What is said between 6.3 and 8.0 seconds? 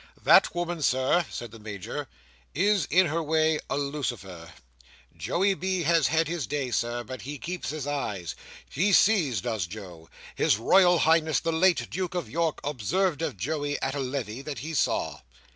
day, Sir, but he keeps his